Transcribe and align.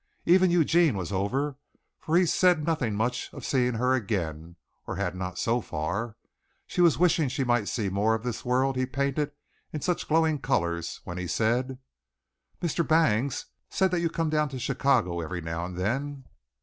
Even 0.25 0.49
Eugene 0.49 0.97
was 0.97 1.11
over, 1.11 1.57
for 1.99 2.17
he 2.17 2.25
said 2.25 2.65
nothing 2.65 2.95
much 2.95 3.31
of 3.33 3.45
seeing 3.45 3.75
her 3.75 3.93
again, 3.93 4.55
or 4.87 4.95
had 4.95 5.13
not 5.15 5.37
so 5.37 5.61
far. 5.61 6.15
She 6.65 6.81
was 6.81 6.97
wishing 6.97 7.29
she 7.29 7.43
might 7.43 7.67
see 7.67 7.87
more 7.87 8.15
of 8.15 8.23
this 8.23 8.43
world 8.43 8.77
he 8.77 8.87
painted 8.87 9.31
in 9.71 9.81
such 9.81 10.07
glowing 10.07 10.39
colors, 10.39 11.01
when 11.03 11.19
he 11.19 11.27
said: 11.27 11.77
"Mr. 12.63 12.83
Bangs 12.87 13.45
said 13.69 13.91
that 13.91 13.99
you 14.01 14.09
come 14.09 14.31
down 14.31 14.49
to 14.49 14.57
Chicago 14.57 15.19
every 15.21 15.39
now 15.39 15.65
and 15.65 15.77
then?" 15.77 16.23